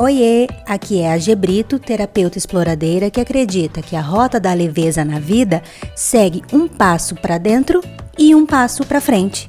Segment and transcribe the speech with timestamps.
[0.00, 5.18] Oiê, aqui é a Gebrito, terapeuta exploradeira que acredita que a rota da leveza na
[5.18, 5.60] vida
[5.96, 7.82] segue um passo para dentro
[8.16, 9.48] e um passo para frente.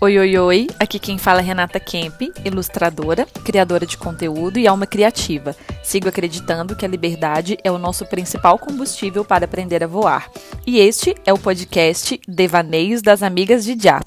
[0.00, 0.66] Oi, oi, oi.
[0.78, 5.56] Aqui quem fala é Renata Kemp, ilustradora, criadora de conteúdo e alma criativa.
[5.82, 10.30] Sigo acreditando que a liberdade é o nosso principal combustível para aprender a voar.
[10.64, 14.00] E este é o podcast Devaneios das Amigas de Já.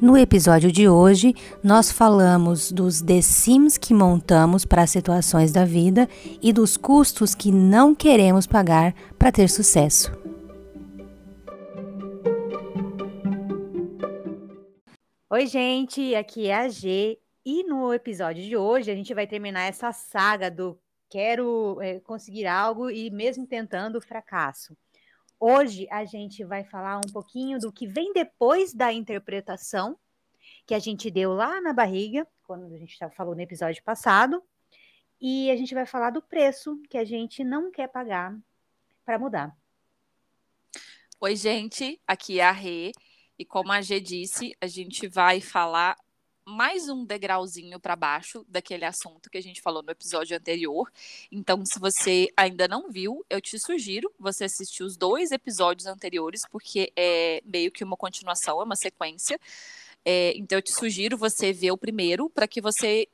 [0.00, 6.06] No episódio de hoje, nós falamos dos The Sims que montamos para situações da vida
[6.42, 10.12] e dos custos que não queremos pagar para ter sucesso.
[15.30, 19.62] Oi, gente, aqui é a G e no episódio de hoje a gente vai terminar
[19.62, 20.78] essa saga do
[21.08, 24.76] quero é, conseguir algo e mesmo tentando fracasso.
[25.38, 29.98] Hoje a gente vai falar um pouquinho do que vem depois da interpretação
[30.66, 34.42] que a gente deu lá na barriga, quando a gente falou no episódio passado,
[35.20, 38.36] e a gente vai falar do preço que a gente não quer pagar
[39.04, 39.56] para mudar.
[41.20, 42.92] Oi, gente, aqui é a Rê,
[43.38, 45.96] e como a G disse, a gente vai falar
[46.46, 50.90] mais um degrauzinho para baixo daquele assunto que a gente falou no episódio anterior.
[51.30, 56.42] Então, se você ainda não viu, eu te sugiro você assistir os dois episódios anteriores,
[56.48, 59.40] porque é meio que uma continuação, é uma sequência.
[60.04, 63.08] É, então, eu te sugiro você ver o primeiro para que você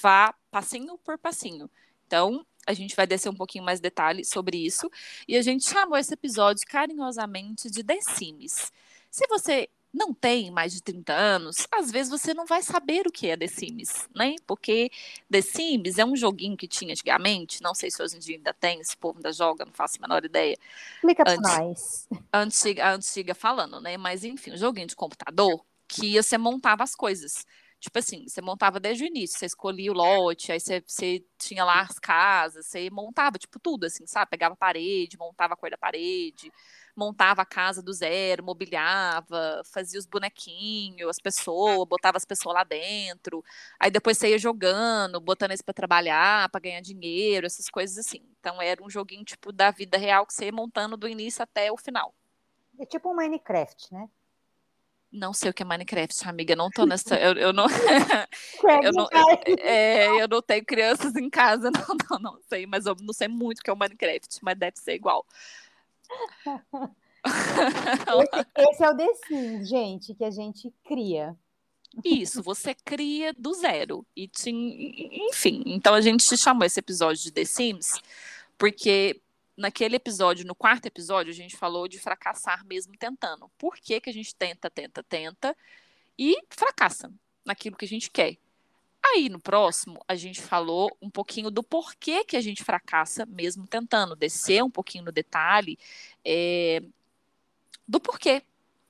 [0.00, 1.70] vá passinho por passinho.
[2.06, 4.90] Então, a gente vai descer um pouquinho mais detalhes sobre isso.
[5.26, 8.72] E a gente chamou esse episódio carinhosamente de The Sims.
[9.10, 13.12] Se você não tem mais de 30 anos, às vezes você não vai saber o
[13.12, 14.34] que é The Sims, né?
[14.46, 14.90] Porque
[15.30, 18.52] The Sims é um joguinho que tinha antigamente, não sei se hoje em dia ainda
[18.52, 20.56] tem, esse povo ainda joga, não faço a menor ideia.
[20.96, 22.08] Explica para nós.
[22.32, 23.96] Antiga, antiga falando, né?
[23.96, 27.46] Mas enfim, um joguinho de computador que você montava as coisas.
[27.80, 31.64] Tipo assim, você montava desde o início, você escolhia o lote, aí você, você tinha
[31.64, 34.30] lá as casas, você montava, tipo, tudo, assim, sabe?
[34.30, 36.52] Pegava a parede, montava a cor da parede,
[36.98, 42.64] montava a casa do zero, mobiliava, fazia os bonequinhos, as pessoas, botava as pessoas lá
[42.64, 43.44] dentro.
[43.78, 48.20] Aí depois você ia jogando, botando eles para trabalhar, para ganhar dinheiro, essas coisas assim.
[48.40, 51.70] Então era um joguinho tipo da vida real que você ia montando do início até
[51.70, 52.12] o final.
[52.80, 54.08] É tipo um Minecraft, né?
[55.10, 56.54] Não sei o que é Minecraft, amiga.
[56.54, 57.16] Não tô nessa.
[57.16, 57.66] Eu, eu não.
[58.82, 59.08] eu, não
[59.58, 63.26] é, eu não tenho crianças em casa, não, não, não sei, mas eu não sei
[63.26, 65.24] muito o que é o Minecraft, mas deve ser igual.
[68.22, 71.36] esse, esse, é o The Sims, gente, que a gente cria.
[72.04, 74.06] Isso, você cria do zero.
[74.14, 78.00] E te, enfim, então a gente chamou esse episódio de The Sims
[78.58, 79.20] porque
[79.56, 83.48] naquele episódio, no quarto episódio, a gente falou de fracassar mesmo tentando.
[83.56, 85.56] Por que, que a gente tenta, tenta, tenta
[86.18, 87.10] e fracassa
[87.44, 88.36] naquilo que a gente quer?
[89.02, 93.66] Aí no próximo, a gente falou um pouquinho do porquê que a gente fracassa mesmo
[93.66, 95.78] tentando, descer um pouquinho no detalhe
[96.24, 96.82] é,
[97.86, 98.42] do porquê,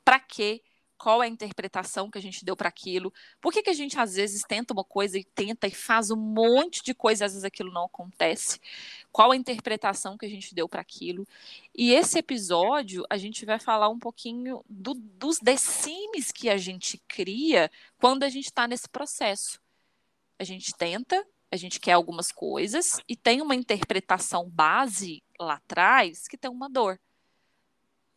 [0.05, 0.63] para quê,
[0.99, 4.15] qual é a interpretação que a gente deu para aquilo, por que, a gente às
[4.15, 7.73] vezes tenta uma coisa e tenta e faz um monte de coisa, às vezes aquilo
[7.73, 8.61] não acontece,
[9.13, 11.27] qual a interpretação que a gente deu para aquilo.
[11.75, 17.01] E esse episódio a gente vai falar um pouquinho do, dos decimes que a gente
[17.07, 19.61] cria quando a gente está nesse processo
[20.39, 26.29] a gente tenta, a gente quer algumas coisas e tem uma interpretação base lá atrás
[26.29, 26.99] que tem uma dor.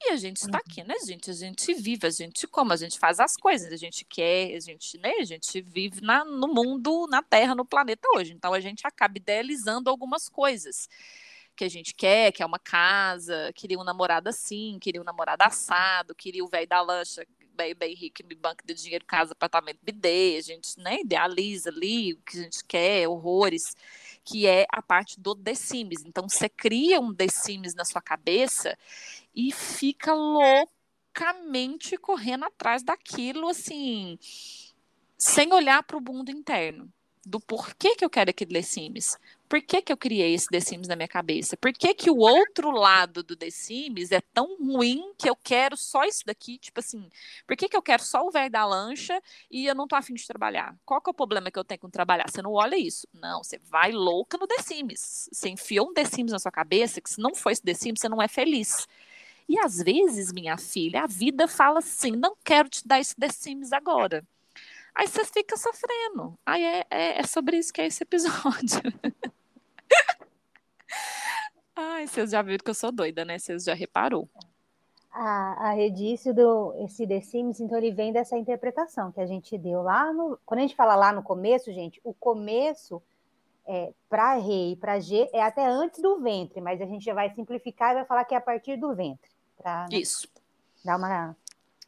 [0.03, 0.63] E a gente está uhum.
[0.65, 1.29] aqui, né, gente?
[1.29, 4.59] A gente vive, a gente como, a gente faz as coisas, a gente quer, a
[4.59, 8.33] gente, né, a gente vive na, no mundo, na Terra, no planeta hoje.
[8.33, 10.89] Então a gente acaba idealizando algumas coisas
[11.55, 15.43] que a gente quer, que é uma casa, queria um namorado assim, queria um namorado
[15.43, 17.23] assado, queria o velho da lancha
[17.61, 22.13] bem, bem rico, me banca de dinheiro, casa, apartamento, bidê, a gente né, idealiza ali
[22.13, 23.75] o que a gente quer, horrores,
[24.23, 26.03] que é a parte do The Sims.
[26.03, 28.75] Então, você cria um The Sims na sua cabeça
[29.35, 34.17] e fica loucamente correndo atrás daquilo, assim,
[35.17, 36.91] sem olhar para o mundo interno
[37.23, 39.17] do porquê que eu quero aquele The Sims.
[39.51, 41.57] Por que, que eu criei esse The Sims na minha cabeça?
[41.57, 45.75] Por que, que o outro lado do The Sims é tão ruim que eu quero
[45.75, 46.57] só isso daqui?
[46.57, 47.09] Tipo assim,
[47.45, 49.21] por que, que eu quero só o velho da lancha
[49.51, 50.73] e eu não tô afim de trabalhar?
[50.85, 52.29] Qual que é o problema que eu tenho com trabalhar?
[52.29, 53.05] Você não olha isso.
[53.13, 55.27] Não, você vai louca no The Sims.
[55.33, 57.99] Você enfiou um The Sims na sua cabeça que se não for esse The Sims,
[57.99, 58.87] você não é feliz.
[59.49, 63.27] E às vezes, minha filha, a vida fala assim: não quero te dar esse The
[63.27, 64.25] Sims agora.
[64.95, 66.39] Aí você fica sofrendo.
[66.45, 68.79] Aí é, é, é sobre isso que é esse episódio.
[71.81, 73.39] Ai, vocês já viram que eu sou doida, né?
[73.39, 74.29] Vocês já reparou.
[75.11, 79.57] A, a Redício do esse The Sims, então ele vem dessa interpretação que a gente
[79.57, 80.39] deu lá no.
[80.45, 83.01] Quando a gente fala lá no começo, gente, o começo
[83.65, 87.15] é, para Rei e para G é até antes do ventre, mas a gente já
[87.15, 89.29] vai simplificar e vai falar que é a partir do ventre.
[89.57, 90.27] Pra, né, Isso.
[90.85, 91.35] Dar uma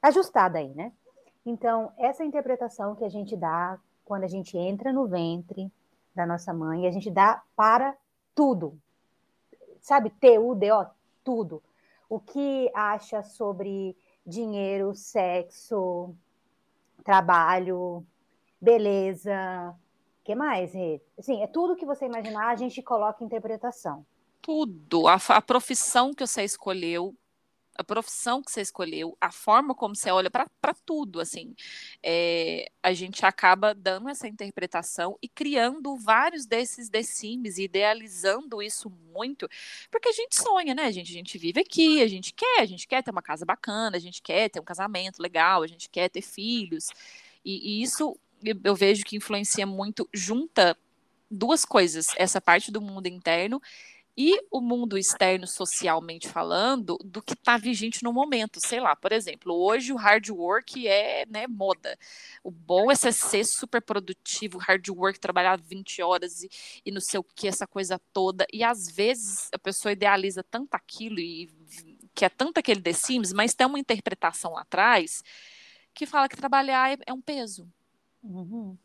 [0.02, 0.92] ajustada aí, né?
[1.46, 5.72] Então, essa interpretação que a gente dá quando a gente entra no ventre
[6.16, 7.96] da nossa mãe, a gente dá para
[8.36, 8.78] tudo.
[9.84, 10.86] Sabe, T-U-D-O,
[11.26, 11.62] tudo.
[12.10, 16.16] O que acha sobre dinheiro, sexo,
[17.04, 18.06] trabalho,
[18.62, 19.76] beleza,
[20.24, 21.02] que mais, Rê?
[21.20, 24.06] Assim, é tudo que você imaginar, a gente coloca interpretação.
[24.42, 25.06] Tudo.
[25.06, 27.14] A, a profissão que você escolheu,
[27.76, 31.56] a profissão que você escolheu, a forma como você olha para tudo, assim,
[32.02, 39.50] é, a gente acaba dando essa interpretação e criando vários desses Sims, idealizando isso muito,
[39.90, 41.12] porque a gente sonha, né, gente?
[41.12, 44.00] A gente vive aqui, a gente quer, a gente quer ter uma casa bacana, a
[44.00, 46.90] gente quer ter um casamento legal, a gente quer ter filhos,
[47.44, 48.18] e, e isso
[48.64, 50.78] eu vejo que influencia muito, junta
[51.32, 53.62] duas coisas, essa parte do mundo interno
[54.16, 58.60] e o mundo externo, socialmente falando, do que está vigente no momento.
[58.60, 61.98] Sei lá, por exemplo, hoje o hard work é né, moda.
[62.44, 66.50] O bom é ser super produtivo, hard work, trabalhar 20 horas e,
[66.86, 68.46] e não sei o que, essa coisa toda.
[68.54, 71.50] E às vezes a pessoa idealiza tanto aquilo e
[72.14, 75.24] que é tanto aquele The Sims, mas tem uma interpretação lá atrás
[75.94, 77.68] que fala que trabalhar é, é um peso.
[78.24, 78.78] Uhum.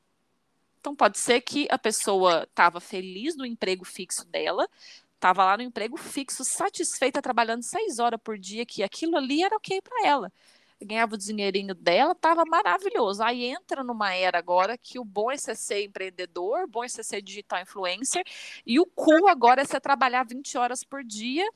[0.81, 4.69] Então pode ser que a pessoa estava feliz no emprego fixo dela,
[5.19, 9.56] estava lá no emprego fixo, satisfeita, trabalhando seis horas por dia, que aquilo ali era
[9.56, 10.32] ok para ela.
[10.81, 13.20] Ganhava o dinheirinho dela, estava maravilhoso.
[13.23, 17.20] Aí entra numa era agora que o bom é ser empreendedor, o bom é ser
[17.20, 18.25] digital influencer,
[18.65, 21.47] e o cool agora é você trabalhar 20 horas por dia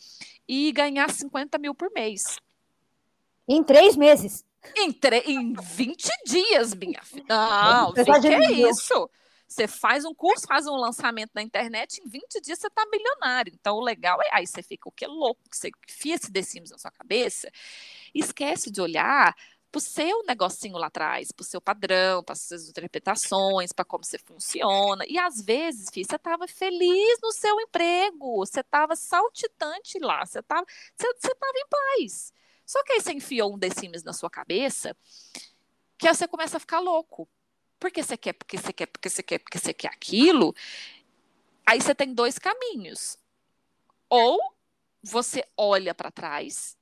[0.46, 2.40] e ganhar 50 mil por mês.
[3.46, 4.44] Em três meses.
[4.76, 5.18] Em, tre...
[5.26, 7.24] em 20 dias, minha filha.
[7.28, 9.08] Não, o que é isso?
[9.52, 13.52] Você faz um curso, faz um lançamento na internet, em 20 dias você tá milionário.
[13.54, 14.28] Então, o legal é.
[14.32, 16.40] Aí você fica o que louco, você fia esse The
[16.70, 17.50] na sua cabeça,
[18.14, 19.34] esquece de olhar
[19.72, 23.86] para o seu negocinho lá atrás, para o seu padrão, para as suas interpretações, para
[23.86, 25.02] como você funciona.
[25.08, 30.40] E às vezes, filho, você estava feliz no seu emprego, você estava saltitante lá, você
[30.40, 32.32] estava você, você em paz.
[32.66, 33.68] Só que aí você enfiou um The
[34.04, 34.94] na sua cabeça,
[35.96, 37.26] que aí você começa a ficar louco.
[37.82, 40.54] Porque você quer, porque você quer, porque você quer, porque você quer aquilo.
[41.66, 43.18] Aí você tem dois caminhos.
[44.08, 44.38] Ou
[45.02, 46.78] você olha para trás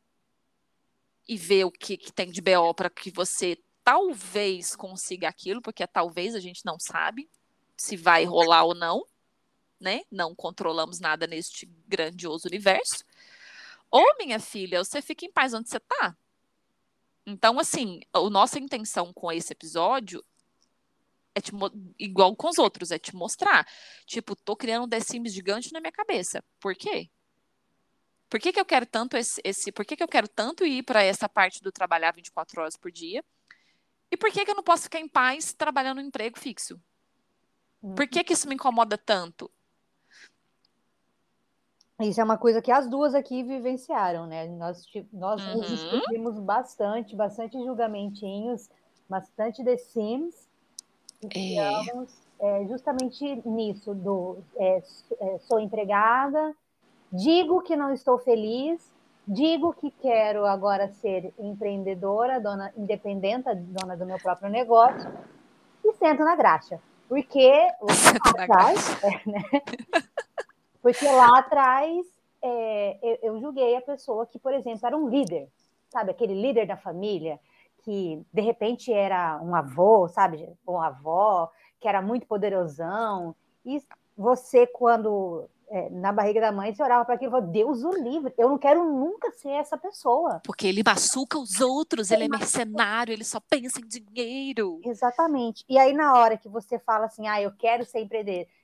[1.26, 5.86] e vê o que, que tem de BO para que você talvez consiga aquilo, porque
[5.86, 7.30] talvez a gente não sabe
[7.78, 9.02] se vai rolar ou não,
[9.80, 10.02] né?
[10.10, 13.06] Não controlamos nada neste grandioso universo.
[13.90, 16.14] Ou, minha filha, você fica em paz onde você está.
[17.24, 20.22] Então, assim, a nossa intenção com esse episódio
[21.34, 21.52] é te,
[21.98, 23.66] igual com os outros, é te mostrar.
[24.06, 26.42] Tipo, tô criando um The Sims gigante na minha cabeça.
[26.60, 27.10] Por quê?
[28.28, 30.84] Por que, que eu quero tanto esse, esse por que, que eu quero tanto ir
[30.84, 33.24] para essa parte do trabalhar 24 horas por dia?
[34.10, 36.80] E por que, que eu não posso ficar em paz trabalhando um emprego fixo?
[37.96, 39.50] Por que, que isso me incomoda tanto?
[42.00, 44.46] Isso é uma coisa que as duas aqui vivenciaram, né?
[44.48, 45.60] Nós, nós uhum.
[45.60, 48.70] discutimos bastante, bastante julgamentinhos,
[49.08, 50.49] bastante The Sims.
[51.34, 51.70] E é.
[52.40, 54.82] é, justamente nisso, do é,
[55.20, 56.54] é, sou empregada,
[57.12, 58.90] digo que não estou feliz,
[59.26, 65.10] digo que quero agora ser empreendedora, dona independente, dona do meu próprio negócio,
[65.84, 66.80] e sento na graxa.
[67.08, 67.50] Porque
[67.82, 69.42] lá atrás, é, né?
[70.80, 72.06] Porque lá atrás
[72.42, 75.48] é, eu, eu julguei a pessoa que, por exemplo, era um líder,
[75.90, 76.12] sabe?
[76.12, 77.38] Aquele líder da família
[77.82, 80.48] que de repente era um avô, sabe?
[80.66, 83.34] Uma avó, que era muito poderosão.
[83.64, 83.82] E
[84.16, 88.48] você, quando é, na barriga da mãe, você orava para aquilo Deus o livre, eu
[88.48, 90.40] não quero nunca ser essa pessoa.
[90.44, 94.80] Porque ele machuca os outros, ele, ele é mercenário, ele só pensa em dinheiro.
[94.84, 95.64] Exatamente.
[95.68, 98.00] E aí, na hora que você fala assim, ah, eu quero ser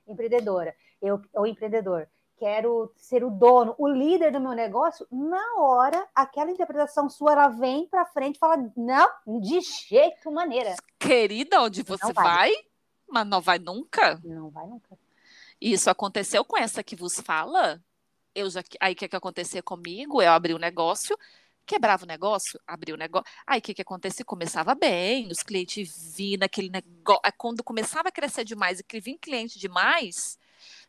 [0.06, 6.06] empreendedora, eu, ou empreendedor, quero ser o dono, o líder do meu negócio, na hora,
[6.14, 9.08] aquela interpretação sua, ela vem para frente e fala, não,
[9.40, 10.76] de jeito maneira.
[10.98, 12.24] Querida, onde você vai.
[12.24, 12.52] vai,
[13.08, 14.20] mas não vai nunca?
[14.22, 14.98] Não vai nunca.
[15.60, 17.82] Isso aconteceu com essa que vos fala?
[18.34, 20.20] Eu já, aí o que, que aconteceu comigo?
[20.20, 21.16] Eu abri o um negócio,
[21.64, 23.26] quebrava o negócio, abri o negócio.
[23.46, 24.24] Aí o que, que acontecia?
[24.24, 27.22] Começava bem, os clientes vinham naquele negócio.
[27.38, 30.38] Quando começava a crescer demais e que vinha cliente demais,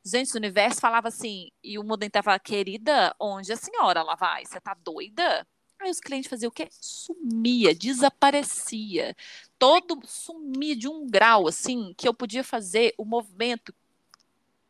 [0.05, 4.45] gente do universo falava assim, e o Mudem falava, querida, onde a senhora lá vai?
[4.45, 5.45] Você tá doida?
[5.79, 6.67] Aí os clientes faziam o quê?
[6.71, 9.15] Sumia, desaparecia.
[9.59, 13.73] Todo sumia de um grau, assim, que eu podia fazer o movimento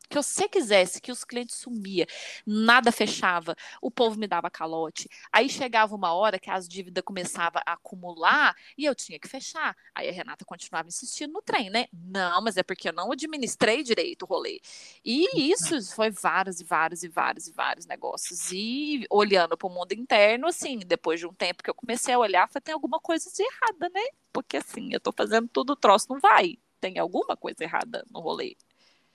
[0.10, 2.08] que você quisesse, que os clientes sumia,
[2.46, 5.10] nada fechava, o povo me dava calote.
[5.32, 9.76] Aí chegava uma hora que as dívidas começavam a acumular e eu tinha que fechar.
[9.94, 11.88] Aí a Renata continuava insistindo no trem, né?
[11.92, 14.60] Não, mas é porque eu não administrei direito o rolê.
[15.04, 18.52] E isso foi vários e vários e vários e vários negócios.
[18.52, 22.20] E olhando para o mundo interno, assim, depois de um tempo que eu comecei a
[22.20, 24.02] olhar, falei, tem alguma coisa de errada, né?
[24.32, 26.58] Porque assim, eu tô fazendo tudo, o troço não vai.
[26.80, 28.56] Tem alguma coisa errada no rolê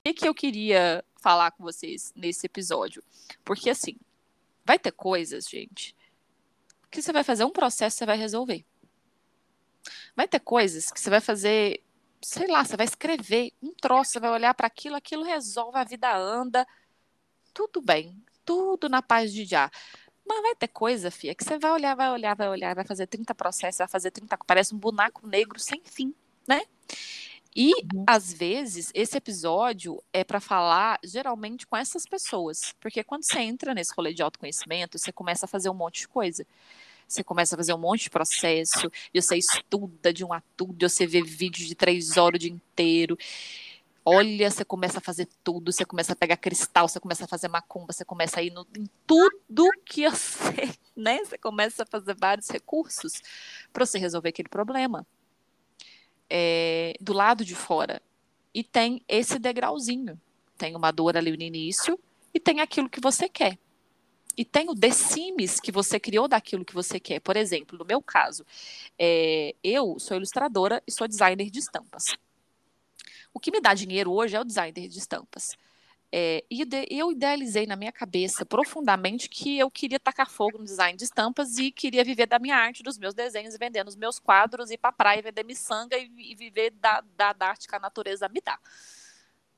[0.03, 3.01] que, que eu queria falar com vocês nesse episódio?
[3.43, 3.97] Porque, assim,
[4.65, 5.95] vai ter coisas, gente,
[6.91, 8.65] que você vai fazer um processo, você vai resolver.
[10.15, 11.81] Vai ter coisas que você vai fazer,
[12.21, 15.83] sei lá, você vai escrever um troço, você vai olhar para aquilo, aquilo resolve, a
[15.83, 16.67] vida anda,
[17.53, 19.71] tudo bem, tudo na paz de já.
[20.25, 23.07] Mas vai ter coisa, Fia, que você vai olhar, vai olhar, vai olhar, vai fazer
[23.07, 26.13] 30 processos, vai fazer 30, parece um boneco negro sem fim,
[26.47, 26.61] né?
[27.55, 28.03] E, uhum.
[28.07, 32.73] às vezes, esse episódio é para falar geralmente com essas pessoas.
[32.79, 36.07] Porque quando você entra nesse rolê de autoconhecimento, você começa a fazer um monte de
[36.07, 36.45] coisa.
[37.07, 40.89] Você começa a fazer um monte de processo, e você estuda de um a tudo,
[40.89, 43.17] você vê vídeo de três horas o dia inteiro.
[44.05, 47.47] Olha, você começa a fazer tudo, você começa a pegar cristal, você começa a fazer
[47.47, 51.19] macumba, você começa a ir no, em tudo que eu sei, né?
[51.19, 53.21] Você começa a fazer vários recursos
[53.71, 55.05] para você resolver aquele problema
[56.35, 58.01] é, do lado de fora.
[58.51, 60.19] E tem esse degrauzinho.
[60.57, 61.99] Tem uma dor ali no início
[62.33, 63.59] e tem aquilo que você quer.
[64.35, 67.19] E tem o decimes que você criou daquilo que você quer.
[67.19, 68.43] Por exemplo, no meu caso,
[68.97, 72.15] é, eu sou ilustradora e sou designer de estampas.
[73.31, 75.55] O que me dá dinheiro hoje é o designer de estampas.
[76.15, 80.95] É, e eu idealizei na minha cabeça profundamente que eu queria tacar fogo no design
[80.95, 84.69] de estampas e queria viver da minha arte, dos meus desenhos, vendendo os meus quadros,
[84.69, 87.79] ir para a praia, vender miçanga e, e viver da, da, da arte que a
[87.79, 88.59] natureza me dá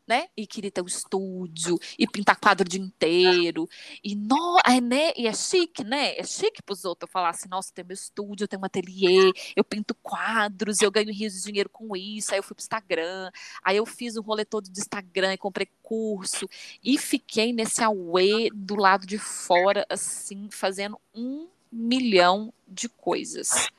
[0.08, 0.28] né?
[0.36, 3.68] E queria ter um estúdio e pintar quadro o dia inteiro.
[4.04, 5.12] E, no, é, né?
[5.16, 6.18] e é chique, né?
[6.18, 8.66] É chique para os outros falar assim: nossa, eu tenho meu estúdio, eu tenho um
[8.66, 12.34] ateliê, eu pinto quadros, eu ganho rios de dinheiro com isso.
[12.34, 13.32] Aí eu fui para o Instagram,
[13.64, 16.48] aí eu fiz um rolê todo de Instagram e comprei curso.
[16.84, 23.70] E fiquei nesse auê do lado de fora, assim, fazendo um milhão de coisas.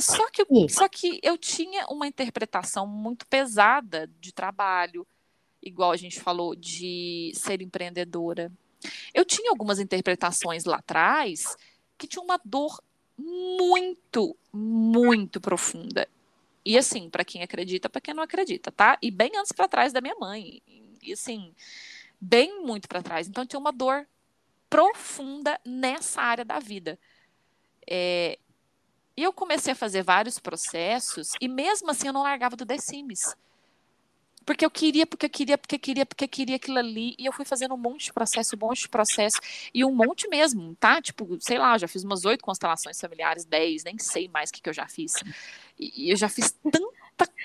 [0.00, 5.06] Só que, só que eu tinha uma interpretação muito pesada de trabalho,
[5.62, 8.50] igual a gente falou, de ser empreendedora.
[9.12, 11.56] Eu tinha algumas interpretações lá atrás
[11.98, 12.82] que tinham uma dor
[13.16, 16.08] muito, muito profunda.
[16.64, 18.98] E assim, para quem acredita, para quem não acredita, tá?
[19.02, 20.62] E bem antes para trás da minha mãe.
[21.02, 21.54] E assim,
[22.20, 23.28] bem muito para trás.
[23.28, 24.06] Então tinha uma dor
[24.68, 26.98] profunda nessa área da vida.
[27.86, 28.38] É,
[29.20, 32.78] e eu comecei a fazer vários processos e mesmo assim eu não largava do The
[32.78, 33.36] Sims.
[34.46, 37.14] Porque eu queria, porque eu queria, porque eu queria, porque eu queria aquilo ali.
[37.18, 39.38] E eu fui fazendo um monte de processo, um monte de processo.
[39.74, 41.02] E um monte mesmo, tá?
[41.02, 44.62] Tipo, sei lá, já fiz umas oito constelações familiares, dez, nem sei mais o que,
[44.62, 45.12] que eu já fiz.
[45.78, 46.56] E eu já fiz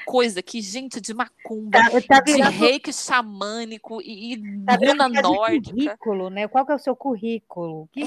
[0.05, 5.73] coisa que, gente, de macumba, tá, tá de reiki xamânico e, e tá runa nórdica.
[5.73, 6.47] currículo, né?
[6.47, 7.87] Qual que é o seu currículo?
[7.91, 8.03] Que,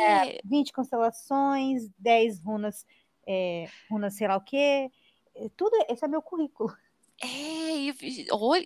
[0.00, 0.36] é...
[0.36, 2.84] é 20 constelações, 10 runas,
[3.26, 4.90] é, runas sei lá o quê.
[5.34, 6.74] É, tudo, esse é meu currículo.
[7.22, 7.94] É, e,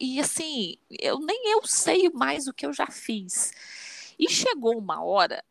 [0.00, 3.52] e assim, eu nem eu sei mais o que eu já fiz.
[4.18, 5.44] E chegou uma hora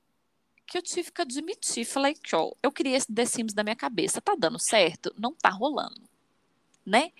[0.67, 4.19] que eu tive que admitir, falei, ó, eu criei esse The Sims da minha cabeça,
[4.19, 5.13] tá dando certo?
[5.17, 6.01] Não tá rolando,
[6.87, 7.11] né?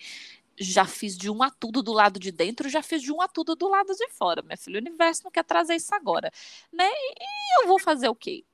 [0.60, 3.28] Já fiz de um a tudo do lado de dentro, já fiz de um a
[3.28, 4.42] tudo do lado de fora.
[4.42, 6.32] Minha filha, o universo não quer trazer isso agora,
[6.74, 6.90] né?
[6.90, 8.46] E eu vou fazer o quê?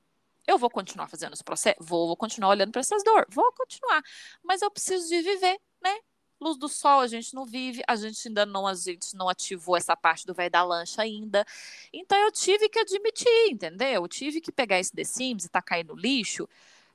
[0.46, 1.86] Eu vou continuar fazendo os processos?
[1.86, 3.26] Vou, vou continuar olhando para essas dores?
[3.30, 4.02] Vou continuar.
[4.42, 5.98] Mas eu preciso de viver, né?
[6.40, 9.76] Luz do sol a gente não vive, a gente ainda não a gente não ativou
[9.76, 11.44] essa parte do velho da lancha ainda.
[11.92, 14.02] Então eu tive que admitir, entendeu?
[14.02, 16.48] Eu tive que pegar esse The Sims e tacar no lixo,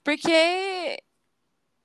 [0.04, 1.02] porque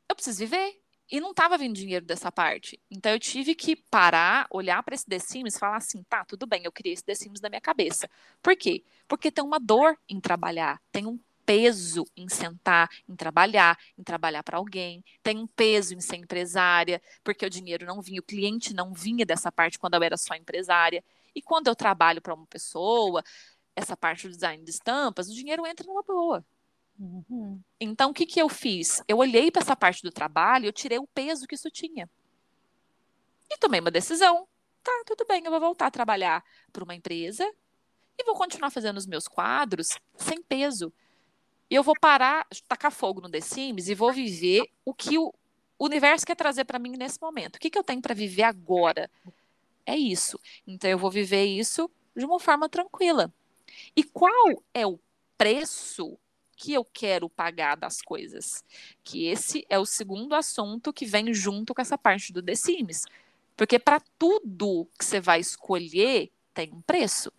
[0.09, 0.84] eu preciso viver.
[1.14, 2.76] E não estava vindo dinheiro dessa parte.
[2.90, 6.44] Então eu tive que parar, olhar para esse The Sims e falar assim: tá, tudo
[6.44, 8.11] bem, eu criei esse The Sims na minha cabeça.
[8.42, 8.83] Por quê?
[9.06, 11.16] Porque tem uma dor em trabalhar, tem um
[11.47, 17.00] peso em sentar, em trabalhar, em trabalhar para alguém, tem um peso em ser empresária,
[17.23, 20.35] porque o dinheiro não vinha, o cliente não vinha dessa parte quando eu era só
[20.35, 21.04] empresária.
[21.33, 23.23] E quando eu trabalho para uma pessoa,
[23.76, 26.44] essa parte do design de estampas, o dinheiro entra numa boa.
[26.98, 27.60] Uhum.
[27.80, 29.02] Então, o que, que eu fiz?
[29.08, 32.08] Eu olhei para essa parte do trabalho, eu tirei o peso que isso tinha.
[33.50, 34.46] E tomei uma decisão.
[34.82, 37.44] Tá, tudo bem, eu vou voltar a trabalhar para uma empresa
[38.18, 40.92] e vou continuar fazendo os meus quadros sem peso.
[41.70, 45.32] E eu vou parar, tacar fogo no The Sims e vou viver o que o
[45.78, 47.56] universo quer trazer para mim nesse momento.
[47.56, 49.10] O que, que eu tenho para viver agora?
[49.86, 50.38] É isso.
[50.66, 53.32] Então eu vou viver isso de uma forma tranquila.
[53.96, 54.98] E qual é o
[55.36, 56.18] preço
[56.56, 58.64] que eu quero pagar das coisas?
[59.02, 63.04] Que esse é o segundo assunto que vem junto com essa parte do The Sims.
[63.56, 67.32] Porque para tudo que você vai escolher, tem um preço.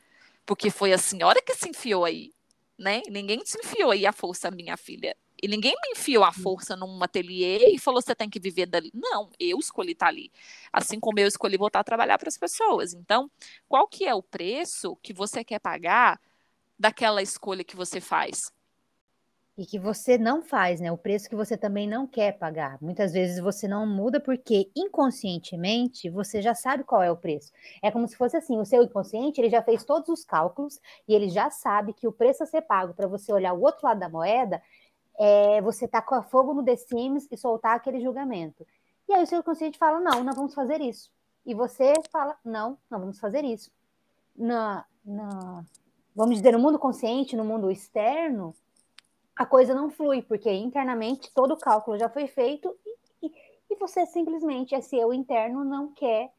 [0.45, 2.31] Porque foi a senhora que se enfiou aí,
[2.77, 3.01] né?
[3.09, 5.15] Ninguém se enfiou aí a força, minha filha.
[5.41, 8.91] E ninguém me enfiou a força num ateliê e falou você tem que viver dali.
[8.93, 10.31] Não, eu escolhi estar ali.
[10.71, 12.93] Assim como eu escolhi voltar a trabalhar para as pessoas.
[12.93, 13.29] Então,
[13.67, 16.19] qual que é o preço que você quer pagar
[16.79, 18.51] daquela escolha que você faz?
[19.57, 20.91] E que você não faz, né?
[20.91, 22.77] O preço que você também não quer pagar.
[22.81, 27.51] Muitas vezes você não muda porque inconscientemente você já sabe qual é o preço.
[27.81, 31.13] É como se fosse assim, o seu inconsciente, ele já fez todos os cálculos e
[31.13, 33.99] ele já sabe que o preço a ser pago para você olhar o outro lado
[33.99, 34.61] da moeda
[35.17, 38.67] é você tá com fogo no Sims e soltar aquele julgamento.
[39.07, 41.09] E aí o seu inconsciente fala: "Não, não vamos fazer isso".
[41.45, 43.71] E você fala: "Não, não vamos fazer isso".
[44.35, 45.63] Na, na
[46.13, 48.53] vamos dizer, no mundo consciente, no mundo externo,
[49.35, 52.75] a coisa não flui, porque internamente todo o cálculo já foi feito
[53.21, 53.31] e,
[53.69, 56.31] e, você simplesmente, esse eu interno, não quer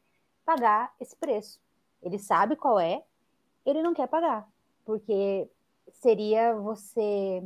[0.43, 1.59] pagar esse preço.
[2.01, 3.03] Ele sabe qual é,
[3.65, 4.47] ele não quer pagar,
[4.85, 5.47] porque
[5.93, 7.43] seria você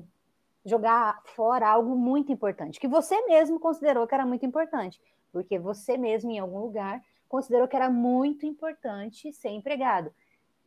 [0.66, 5.98] jogar fora algo muito importante, que você mesmo considerou que era muito importante, porque você
[5.98, 10.14] mesmo, em algum lugar, considerou que era muito importante ser empregado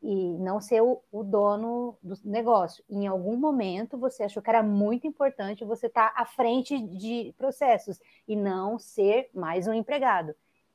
[0.04, 2.84] e não ser o, o, dono do negócio.
[2.90, 7.34] Em algum momento você achou que era muito importante você estar tá à frente de
[7.38, 10.34] processos e não ser mais um empregado,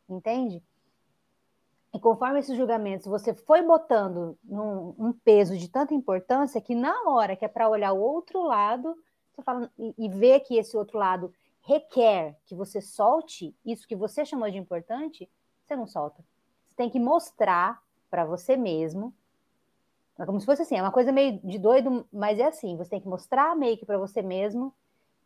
[0.09, 0.63] entende?
[1.93, 7.07] E conforme esses julgamentos você foi botando num, um peso de tanta importância que na
[7.07, 8.95] hora que é para olhar o outro lado,
[9.31, 11.31] você fala e, e ver que esse outro lado
[11.61, 15.29] requer que você solte isso que você chamou de importante,
[15.63, 16.25] você não solta.
[16.67, 19.13] Você tem que mostrar para você mesmo
[20.19, 22.91] é como se fosse assim, é uma coisa meio de doido, mas é assim, você
[22.91, 24.73] tem que mostrar meio que para você mesmo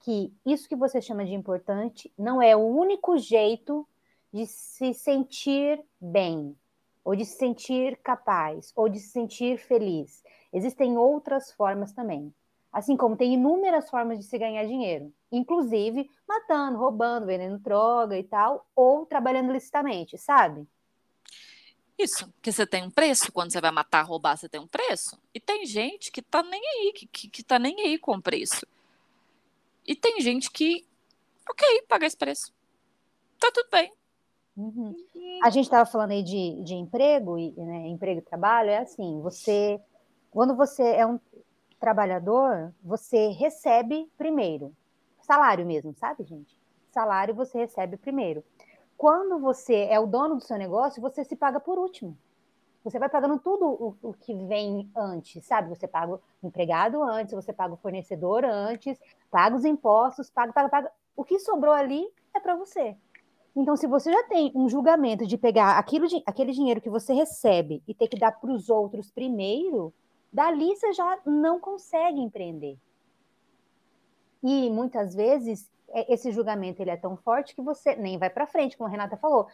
[0.01, 3.88] que isso que você chama de importante não é o único jeito
[4.32, 6.56] de se sentir bem,
[7.03, 10.23] ou de se sentir capaz, ou de se sentir feliz.
[10.51, 12.34] Existem outras formas também.
[12.71, 18.23] Assim como tem inúmeras formas de se ganhar dinheiro, inclusive matando, roubando, vendendo droga e
[18.23, 20.67] tal, ou trabalhando licitamente, sabe?
[21.97, 25.19] Isso, que você tem um preço, quando você vai matar, roubar, você tem um preço.
[25.34, 28.65] E tem gente que tá nem aí, que, que, tá nem aí com o preço.
[29.86, 30.86] E tem gente que,
[31.49, 32.53] ok, paga esse preço.
[33.39, 33.93] Tá tudo bem.
[34.58, 34.95] Uhum.
[35.43, 39.21] A gente estava falando aí de, de emprego, e, né, emprego e trabalho, é assim,
[39.21, 39.79] você,
[40.32, 41.19] quando você é um
[41.79, 44.75] trabalhador, você recebe primeiro,
[45.21, 46.58] salário mesmo, sabe, gente?
[46.91, 48.43] Salário você recebe primeiro
[48.97, 52.17] quando você é o dono do seu negócio, você se paga por último.
[52.84, 55.69] Você vai pagando tudo o, o, que vem antes, sabe?
[55.69, 58.99] Você paga o empregado antes, você paga o fornecedor antes,
[59.32, 60.91] paga os impostos, paga, paga, paga.
[61.15, 62.97] O que sobrou ali é para você.
[63.56, 67.82] Então, se você já tem um julgamento de pegar aquilo, aquele dinheiro que você recebe
[67.88, 69.93] e ter que dar para os outros primeiro,
[70.32, 72.77] dali você já não consegue empreender.
[74.41, 78.77] E muitas vezes esse julgamento ele é tão forte que você nem vai para frente,
[78.77, 79.47] como a Renata falou.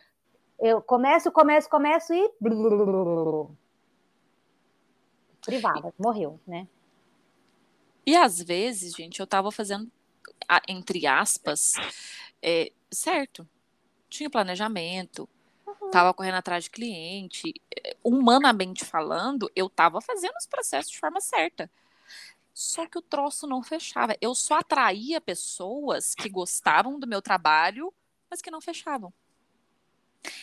[0.60, 2.32] Eu começo, começo, começo e
[5.42, 6.68] privada, morreu, né?
[8.06, 9.90] E às vezes, gente, eu tava fazendo
[10.68, 11.74] entre aspas,
[12.42, 13.48] é, certo.
[14.10, 15.30] Tinha planejamento,
[15.68, 15.92] uhum.
[15.92, 21.22] tava correndo atrás de cliente, é, humanamente falando, eu tava fazendo os processos de forma
[21.22, 21.70] certa.
[22.60, 24.18] Só que o troço não fechava.
[24.20, 27.94] Eu só atraía pessoas que gostavam do meu trabalho,
[28.30, 29.14] mas que não fechavam.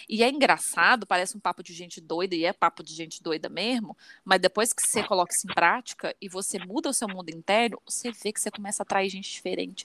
[0.09, 3.51] E é engraçado, parece um papo de gente doida, e é papo de gente doida
[3.51, 7.29] mesmo, mas depois que você coloca isso em prática e você muda o seu mundo
[7.29, 9.85] interno, você vê que você começa a atrair gente diferente.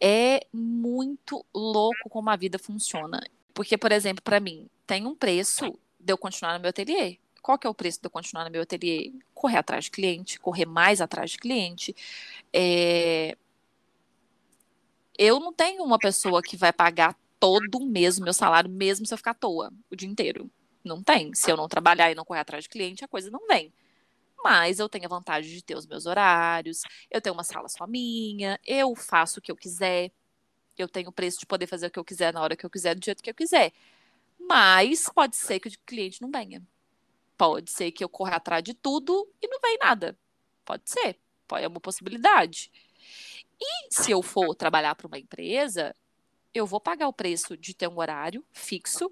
[0.00, 3.20] É muito louco como a vida funciona.
[3.52, 7.58] Porque, por exemplo, para mim, tem um preço de eu continuar no meu ateliê qual
[7.58, 9.12] que é o preço de eu continuar no meu ateliê?
[9.34, 11.94] Correr atrás de cliente, correr mais atrás de cliente.
[12.52, 13.36] É...
[15.18, 19.12] Eu não tenho uma pessoa que vai pagar todo mês o meu salário, mesmo se
[19.12, 20.50] eu ficar à toa o dia inteiro.
[20.84, 21.34] Não tem.
[21.34, 23.72] Se eu não trabalhar e não correr atrás de cliente, a coisa não vem.
[24.42, 27.86] Mas eu tenho a vantagem de ter os meus horários, eu tenho uma sala só
[27.86, 30.12] minha, eu faço o que eu quiser,
[30.76, 32.70] eu tenho o preço de poder fazer o que eu quiser na hora que eu
[32.70, 33.72] quiser, do jeito que eu quiser.
[34.38, 36.62] Mas pode ser que o cliente não venha.
[37.38, 40.18] Pode ser que eu corra atrás de tudo e não vem nada.
[40.64, 41.18] Pode ser.
[41.46, 42.70] Pode, é uma possibilidade.
[43.60, 45.94] E se eu for trabalhar para uma empresa,
[46.52, 49.10] eu vou pagar o preço de ter um horário fixo,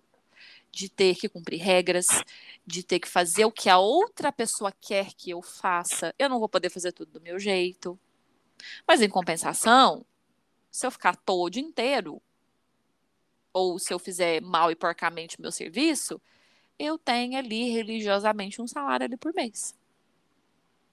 [0.73, 2.07] de ter que cumprir regras,
[2.67, 6.13] de ter que fazer o que a outra pessoa quer que eu faça.
[6.19, 7.99] Eu não vou poder fazer tudo do meu jeito.
[8.87, 10.05] Mas em compensação,
[10.71, 12.21] se eu ficar à toa o dia inteiro,
[13.53, 16.21] ou se eu fizer mal e porcamente o meu serviço,
[16.79, 19.75] eu tenho ali religiosamente um salário ali por mês.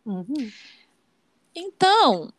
[0.05, 0.51] Uhum.
[1.55, 2.33] Então,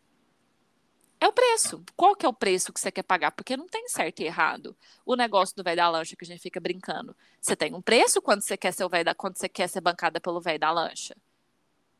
[1.19, 1.83] é o preço.
[1.95, 3.31] Qual que é o preço que você quer pagar?
[3.31, 4.75] Porque não tem certo e errado.
[5.05, 7.15] O negócio do velho da lancha que a gente fica brincando.
[7.41, 9.81] Você tem um preço quando você quer ser o velho da, quando você quer ser
[9.81, 11.15] bancada pelo velho da lancha.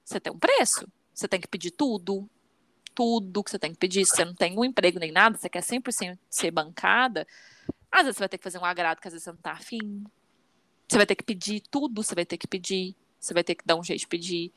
[0.04, 0.88] Você tem um preço.
[1.14, 2.30] Você tem que pedir tudo.
[2.94, 4.06] Tudo que você tem que pedir.
[4.06, 7.26] Se você não tem um emprego nem nada, você quer 100% ser bancada,
[7.92, 9.54] às vezes você vai ter que fazer um agrado que às vezes você não tá
[9.54, 10.04] afim.
[10.88, 12.96] Você vai ter que pedir tudo, você vai ter que pedir.
[13.20, 14.54] Você vai ter que dar um jeito de pedir.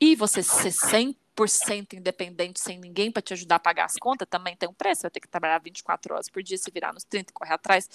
[0.00, 4.56] E você ser 100% independente, sem ninguém para te ajudar a pagar as contas, também
[4.56, 5.02] tem um preço.
[5.02, 7.88] Você vai ter que trabalhar 24 horas por dia, se virar nos 30, correr atrás.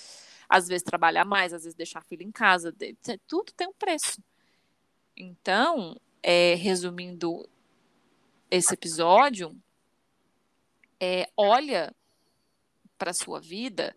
[0.47, 2.73] Às vezes trabalhar mais, às vezes deixar a filha em casa.
[3.27, 4.21] Tudo tem um preço.
[5.17, 7.47] Então, é, resumindo
[8.49, 9.55] esse episódio,
[10.99, 11.93] é, olha
[12.97, 13.95] para a sua vida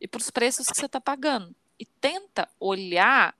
[0.00, 1.54] e para os preços que você está pagando.
[1.78, 3.34] E tenta olhar,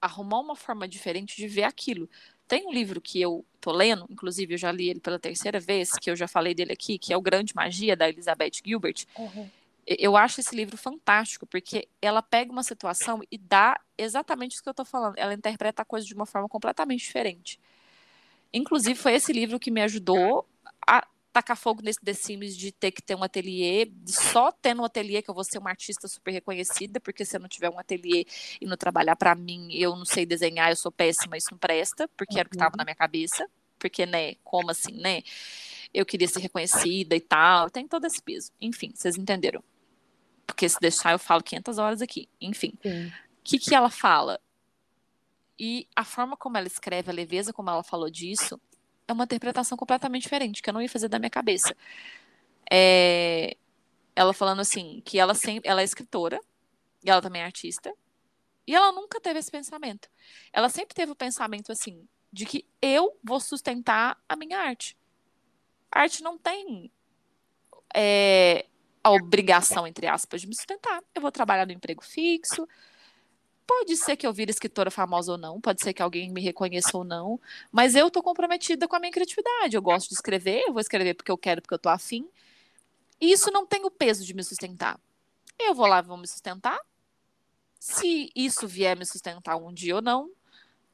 [0.00, 2.08] arrumar uma forma diferente de ver aquilo.
[2.46, 5.92] Tem um livro que eu tô lendo, inclusive eu já li ele pela terceira vez,
[5.92, 9.04] que eu já falei dele aqui, que é o Grande Magia, da Elizabeth Gilbert.
[9.16, 9.50] Uhum.
[9.86, 14.68] Eu acho esse livro fantástico, porque ela pega uma situação e dá exatamente isso que
[14.68, 15.16] eu tô falando.
[15.16, 17.58] Ela interpreta a coisa de uma forma completamente diferente.
[18.52, 20.46] Inclusive, foi esse livro que me ajudou
[20.86, 21.06] a
[21.38, 25.22] tacar fogo nesse The Sims de ter que ter um ateliê, só tendo um ateliê
[25.22, 28.26] que eu vou ser uma artista super reconhecida, porque se eu não tiver um ateliê
[28.60, 32.08] e não trabalhar para mim, eu não sei desenhar, eu sou péssima, isso não presta,
[32.16, 32.40] porque uhum.
[32.40, 33.48] era o que estava na minha cabeça,
[33.78, 35.22] porque, né, como assim, né?
[35.94, 38.50] Eu queria ser reconhecida e tal, tem todo esse peso.
[38.60, 39.62] Enfim, vocês entenderam.
[40.44, 42.28] Porque se deixar eu falo 500 horas aqui.
[42.40, 42.72] Enfim.
[42.84, 43.12] O
[43.44, 44.40] que que ela fala?
[45.56, 48.60] E a forma como ela escreve, a leveza como ela falou disso,
[49.08, 51.74] é uma interpretação completamente diferente, que eu não ia fazer da minha cabeça.
[52.70, 53.56] É,
[54.14, 56.38] ela falando assim, que ela sempre, ela é escritora,
[57.02, 57.92] e ela também é artista,
[58.66, 60.10] e ela nunca teve esse pensamento.
[60.52, 64.96] Ela sempre teve o pensamento assim, de que eu vou sustentar a minha arte.
[65.90, 66.92] A arte não tem
[67.94, 68.66] é,
[69.02, 71.02] a obrigação, entre aspas, de me sustentar.
[71.14, 72.68] Eu vou trabalhar no emprego fixo,
[73.68, 76.96] Pode ser que eu vire escritora famosa ou não, pode ser que alguém me reconheça
[76.96, 77.38] ou não,
[77.70, 79.76] mas eu tô comprometida com a minha criatividade.
[79.76, 82.26] Eu gosto de escrever, eu vou escrever porque eu quero, porque eu tô afim.
[83.20, 84.98] E isso não tem o peso de me sustentar.
[85.58, 86.80] Eu vou lá, vou me sustentar.
[87.78, 90.30] Se isso vier me sustentar um dia ou não,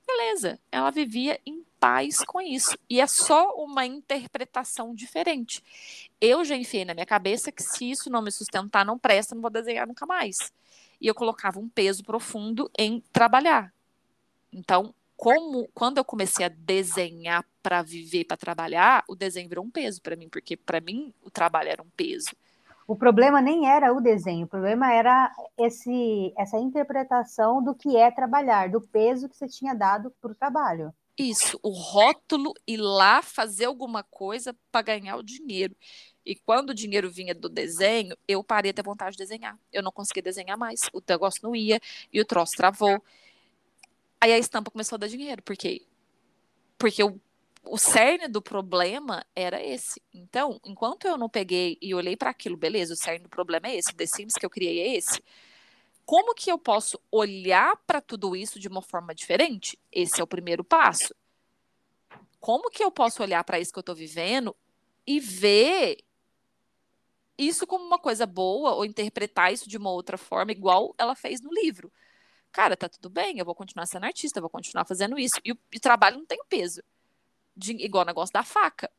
[0.05, 0.59] beleza.
[0.73, 2.77] Ela vivia em paz com isso.
[2.91, 5.63] E é só uma interpretação diferente.
[6.21, 9.43] Eu já enfiei na minha cabeça que se isso não me sustentar, não presta, não
[9.43, 10.53] vou desenhar nunca mais
[11.01, 13.73] e eu colocava um peso profundo em trabalhar.
[14.53, 19.71] Então, como quando eu comecei a desenhar para viver, para trabalhar, o desenho virou um
[19.71, 22.31] peso para mim, porque para mim o trabalho era um peso.
[22.87, 28.11] O problema nem era o desenho, o problema era esse, essa interpretação do que é
[28.11, 30.93] trabalhar, do peso que você tinha dado para o trabalho.
[31.17, 35.77] Isso, o rótulo ir lá fazer alguma coisa para ganhar o dinheiro.
[36.27, 39.59] E quando o dinheiro vinha do desenho, eu parei ter vontade de desenhar.
[39.73, 40.81] Eu não conseguia desenhar mais.
[40.93, 41.81] O negócio não ia
[42.13, 43.03] e o troço travou.
[44.21, 45.87] Aí a estampa começou a dar dinheiro, porque
[46.79, 47.21] porque o,
[47.65, 50.03] o cerne do problema era esse.
[50.13, 53.77] Então, enquanto eu não peguei e olhei para aquilo, beleza, o cerne do problema é
[53.77, 55.23] esse, o The Sims que eu criei é esse.
[56.05, 59.79] Como que eu posso olhar para tudo isso de uma forma diferente?
[59.91, 61.15] Esse é o primeiro passo.
[62.39, 64.55] Como que eu posso olhar para isso que eu estou vivendo
[65.07, 66.05] e ver
[67.37, 71.41] isso como uma coisa boa ou interpretar isso de uma outra forma, igual ela fez
[71.41, 71.93] no livro.
[72.53, 75.41] Cara, tá tudo bem, eu vou continuar sendo artista, eu vou continuar fazendo isso.
[75.45, 76.83] E o, e o trabalho não tem peso.
[77.57, 78.91] De, igual o negócio da faca.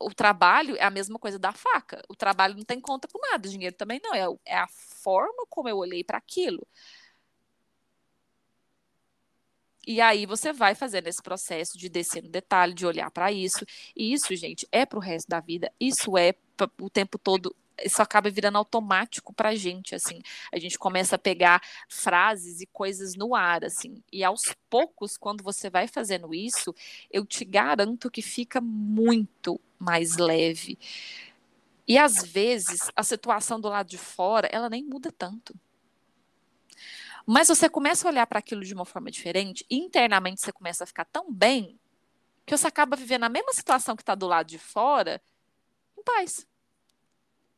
[0.00, 2.02] O trabalho é a mesma coisa da faca.
[2.08, 4.14] O trabalho não tem conta com nada, o dinheiro também não.
[4.14, 6.66] É, é a forma como eu olhei para aquilo.
[9.86, 13.64] E aí você vai fazendo esse processo de descer no detalhe, de olhar para isso.
[13.94, 15.70] E isso, gente, é para o resto da vida.
[15.78, 16.34] Isso é
[16.80, 20.20] o tempo todo isso acaba virando automático pra gente, assim.
[20.52, 24.02] A gente começa a pegar frases e coisas no ar, assim.
[24.12, 26.74] E aos poucos, quando você vai fazendo isso,
[27.10, 30.78] eu te garanto que fica muito mais leve.
[31.86, 35.54] E às vezes, a situação do lado de fora, ela nem muda tanto.
[37.26, 40.84] Mas você começa a olhar para aquilo de uma forma diferente, e internamente você começa
[40.84, 41.78] a ficar tão bem
[42.44, 45.20] que você acaba vivendo a mesma situação que está do lado de fora
[45.98, 46.46] em paz.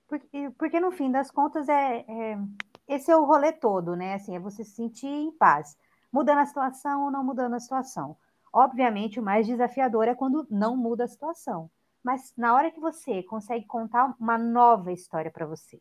[0.09, 2.38] Porque, porque no fim das contas é, é,
[2.87, 4.14] esse é o rolê todo, né?
[4.14, 5.77] Assim, é você se sentir em paz,
[6.12, 8.16] mudando a situação ou não mudando a situação.
[8.53, 11.71] Obviamente, o mais desafiador é quando não muda a situação.
[12.03, 15.81] Mas na hora que você consegue contar uma nova história para você,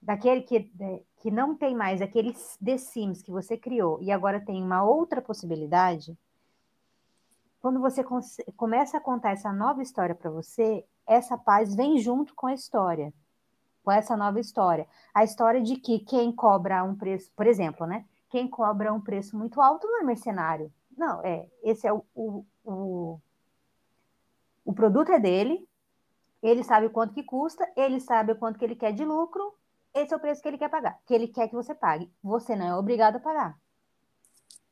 [0.00, 0.72] daquele que,
[1.18, 5.20] que não tem mais aquele The Sims que você criou e agora tem uma outra
[5.20, 6.16] possibilidade,
[7.60, 8.02] quando você
[8.56, 13.12] começa a contar essa nova história para você, essa paz vem junto com a história,
[13.82, 14.86] com essa nova história.
[15.14, 18.04] A história de que quem cobra um preço, por exemplo, né?
[18.28, 20.70] Quem cobra um preço muito alto não é mercenário.
[20.96, 23.20] Não, é, esse é o, o, o,
[24.66, 25.66] o produto é dele,
[26.42, 29.54] ele sabe quanto que custa, ele sabe quanto que ele quer de lucro,
[29.94, 32.12] esse é o preço que ele quer pagar, que ele quer que você pague.
[32.22, 33.58] Você não é obrigado a pagar.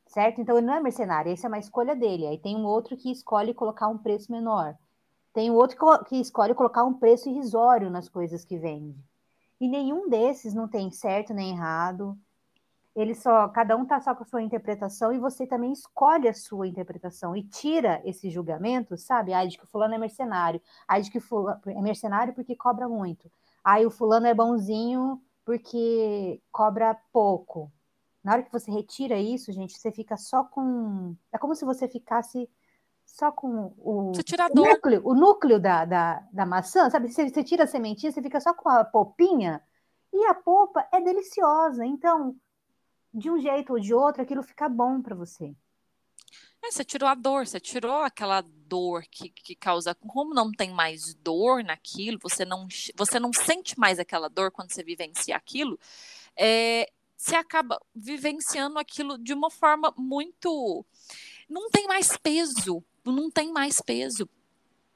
[0.06, 0.40] Certo?
[0.40, 2.26] Então ele não é mercenário, essa é uma escolha dele.
[2.26, 4.76] Aí tem um outro que escolhe colocar um preço menor.
[5.36, 8.98] Tem outro que escolhe colocar um preço irrisório nas coisas que vende.
[9.60, 12.18] E nenhum desses não tem certo nem errado.
[12.94, 16.32] Ele só, cada um tá só com a sua interpretação e você também escolhe a
[16.32, 19.34] sua interpretação e tira esse julgamento, sabe?
[19.34, 20.58] Ai, de que o fulano é mercenário.
[20.88, 23.30] Ai, de que fulano é mercenário porque cobra muito.
[23.62, 27.70] Ai, o fulano é bonzinho porque cobra pouco.
[28.24, 31.14] Na hora que você retira isso, gente, você fica só com.
[31.30, 32.48] É como se você ficasse
[33.16, 34.12] só com o, o
[34.54, 37.10] núcleo, o núcleo da, da, da maçã, sabe?
[37.10, 39.62] Você, você tira a sementinha, você fica só com a polpinha,
[40.12, 41.84] e a polpa é deliciosa.
[41.86, 42.36] Então,
[43.14, 45.54] de um jeito ou de outro, aquilo fica bom para você.
[46.62, 49.94] É, você tirou a dor, você tirou aquela dor que, que causa.
[49.94, 54.72] Como não tem mais dor naquilo, você não, você não sente mais aquela dor quando
[54.72, 55.80] você vivencia aquilo,
[56.36, 60.84] é, você acaba vivenciando aquilo de uma forma muito.
[61.48, 64.28] Não tem mais peso não tem mais peso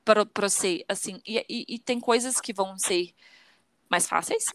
[0.04, 3.14] para você, assim, e, e, e, tem coisas que vão ser
[3.88, 4.46] mais fáceis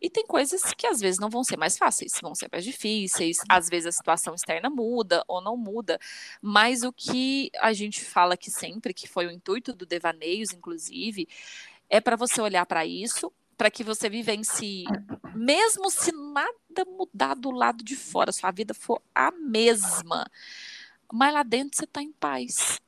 [0.00, 3.38] e tem coisas que às vezes não vão ser mais fáceis, vão ser mais difíceis,
[3.48, 5.98] às vezes a situação externa muda ou não muda,
[6.40, 11.28] mas o que a gente fala aqui sempre, que foi o intuito do Devaneios, inclusive,
[11.88, 14.84] é para você olhar para isso, para que você vivencie,
[15.34, 20.30] mesmo se nada mudar do lado de fora, sua vida for a mesma,
[21.12, 22.80] mas lá dentro você está em paz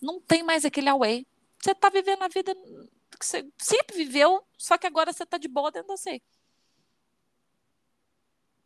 [0.00, 1.26] não tem mais aquele auê.
[1.60, 5.48] Você está vivendo a vida que você sempre viveu, só que agora você está de
[5.48, 6.22] boa dentro de você.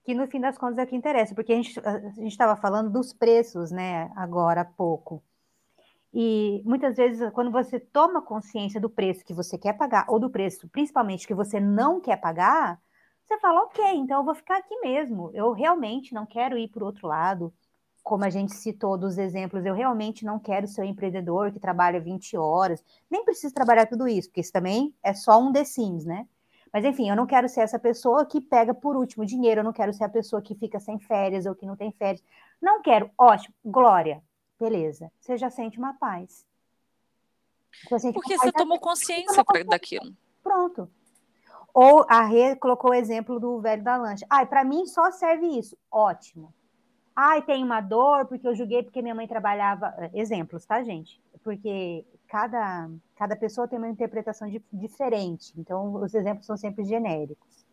[0.04, 1.80] Que no fim das contas é o que interessa, porque a gente
[2.26, 5.22] estava falando dos preços, né, agora há pouco.
[6.12, 10.28] E muitas vezes, quando você toma consciência do preço que você quer pagar, ou do
[10.28, 12.78] preço, principalmente, que você não quer pagar,
[13.24, 15.30] você fala, ok, então eu vou ficar aqui mesmo.
[15.32, 17.54] Eu realmente não quero ir para o outro lado
[18.02, 22.00] como a gente citou dos exemplos, eu realmente não quero ser um empreendedor que trabalha
[22.00, 26.04] 20 horas, nem preciso trabalhar tudo isso, porque isso também é só um The Sims,
[26.04, 26.26] né?
[26.72, 29.72] Mas enfim, eu não quero ser essa pessoa que pega por último dinheiro, eu não
[29.72, 32.24] quero ser a pessoa que fica sem férias ou que não tem férias.
[32.60, 33.10] Não quero.
[33.16, 34.22] Ótimo, glória.
[34.58, 35.12] Beleza.
[35.20, 36.46] Você já sente uma paz.
[37.90, 40.14] Você porque você tomou consciência daquilo.
[40.42, 40.90] Pronto.
[41.74, 44.26] Ou a Rê colocou o exemplo do velho da lancha.
[44.28, 45.76] Ai, para mim só serve isso.
[45.90, 46.52] Ótimo.
[47.14, 49.94] Ai, tem uma dor porque eu julguei porque minha mãe trabalhava.
[49.98, 51.20] Eh, exemplos, tá, gente?
[51.44, 55.52] Porque cada, cada pessoa tem uma interpretação de, diferente.
[55.58, 57.66] Então, os exemplos são sempre genéricos.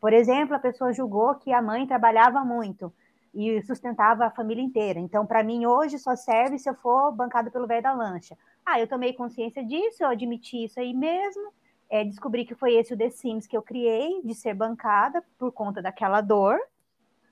[0.00, 2.92] Por exemplo, a pessoa julgou que a mãe trabalhava muito
[3.32, 4.98] e sustentava a família inteira.
[4.98, 8.36] Então, para mim, hoje só serve se eu for bancado pelo velho da lancha.
[8.66, 11.52] Ah, eu tomei consciência disso, eu admiti isso aí mesmo,
[11.88, 15.52] é, descobri que foi esse o The Sims que eu criei, de ser bancada por
[15.52, 16.58] conta daquela dor,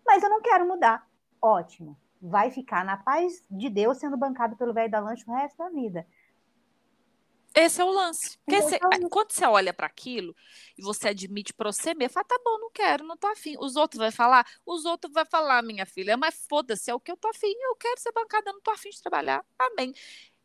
[0.05, 1.07] mas eu não quero mudar
[1.43, 1.99] ótimo.
[2.21, 5.69] Vai ficar na paz de Deus sendo bancado pelo velho da lanche o resto da
[5.69, 6.07] vida.
[7.55, 8.39] Esse é o lance.
[8.45, 10.35] Porque você, é quando você olha para aquilo
[10.79, 13.57] e você admite para você mesmo, fala, tá bom, não quero, não tô afim.
[13.59, 17.13] Os outros vão falar, os outros vão falar, minha filha, mas foda-se, é o que
[17.13, 19.45] eu tô afim, eu quero ser bancada, não tô afim de trabalhar.
[19.59, 19.93] Amém.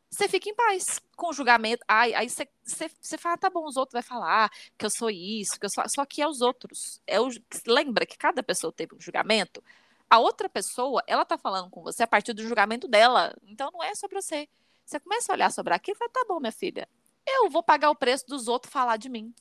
[0.09, 1.83] Você fica em paz com o julgamento.
[1.87, 5.09] Aí, aí você, você, você fala, tá bom, os outros vão falar que eu sou
[5.09, 5.83] isso, que eu sou.
[5.87, 7.01] Só que é os outros.
[7.05, 7.27] É o...
[7.65, 9.61] Lembra que cada pessoa teve um julgamento?
[10.09, 13.35] A outra pessoa, ela tá falando com você a partir do julgamento dela.
[13.43, 14.47] Então não é sobre você.
[14.85, 16.87] Você começa a olhar sobre aquilo e fala, tá bom, minha filha,
[17.25, 19.33] eu vou pagar o preço dos outros falar de mim.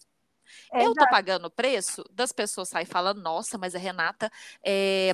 [0.73, 4.31] É, eu tô pagando o preço das pessoas saírem falando, nossa, mas a Renata
[4.65, 5.13] é,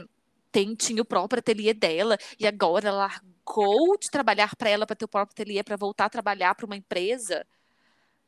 [0.50, 4.96] tem, tinha o próprio ateliê dela e agora ela largou de trabalhar para ela para
[4.96, 7.46] ter o próprio ateliê para voltar a trabalhar para uma empresa.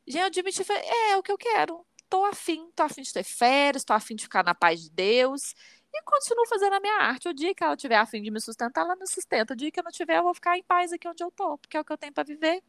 [0.07, 1.87] Gente, eu admiti, é, é o que eu quero.
[2.09, 5.55] Tô afim, tô afim de ter férias, tô afim de ficar na paz de Deus
[5.95, 7.29] e continuo fazendo a minha arte.
[7.29, 9.55] O dia que ela tiver a fim de me sustentar, ela me sustenta.
[9.55, 11.57] O dia que eu não tiver, eu vou ficar em paz aqui onde eu tô,
[11.59, 12.63] porque é o que eu tenho para viver.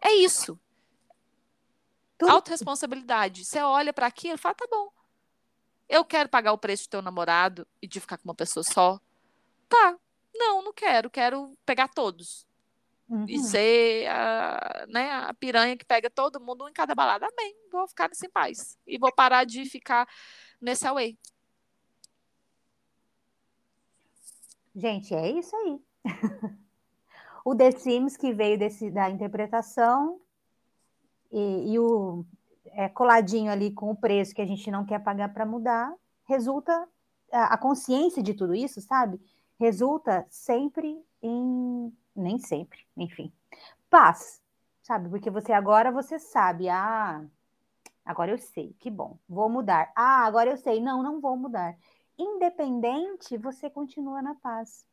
[0.00, 0.58] É isso.
[2.16, 2.30] Tudo...
[2.30, 3.44] Autoresponsabilidade.
[3.44, 4.90] Você olha para aquilo e fala, tá bom.
[5.88, 8.62] Eu quero pagar o preço de ter um namorado e de ficar com uma pessoa
[8.62, 9.00] só.
[9.68, 9.98] Tá.
[10.32, 11.10] Não, não quero.
[11.10, 12.46] Quero pegar todos.
[13.08, 13.26] Uhum.
[13.28, 17.26] E ser a, né, a piranha que pega todo mundo em cada balada.
[17.26, 17.56] Amém.
[17.72, 18.78] Vou ficar nesse em paz.
[18.86, 20.08] E vou parar de ficar
[20.60, 21.18] nesse away.
[24.74, 25.80] Gente, é isso aí.
[27.44, 30.20] o The Sims que veio desse, da interpretação
[31.32, 32.24] e, e o
[32.66, 35.92] é, coladinho ali com o preço que a gente não quer pagar para mudar,
[36.24, 36.88] resulta
[37.32, 39.20] a, a consciência de tudo isso, sabe?
[39.58, 43.32] Resulta sempre em nem sempre, enfim,
[43.88, 44.42] paz,
[44.82, 45.08] sabe?
[45.08, 47.24] Porque você agora você sabe, ah,
[48.04, 49.92] agora eu sei, que bom, vou mudar.
[49.94, 51.76] Ah, agora eu sei, não, não vou mudar.
[52.20, 54.84] Independente, você continua na paz.